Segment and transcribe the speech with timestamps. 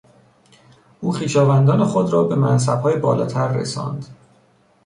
[1.01, 4.05] او خویشاوندان خود را به منصبهای بالاتر رساند.